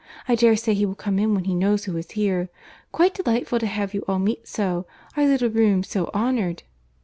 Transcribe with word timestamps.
I 0.27 0.33
dare 0.33 0.55
say 0.55 0.73
he 0.73 0.83
will 0.87 0.95
come 0.95 1.19
in 1.19 1.35
when 1.35 1.43
he 1.43 1.53
knows 1.53 1.85
who 1.85 1.95
is 1.95 2.09
here. 2.13 2.49
Quite 2.91 3.13
delightful 3.13 3.59
to 3.59 3.67
have 3.67 3.93
you 3.93 4.03
all 4.07 4.17
meet 4.17 4.47
so!—Our 4.47 5.25
little 5.27 5.49
room 5.51 5.83
so 5.83 6.09
honoured!" 6.11 6.63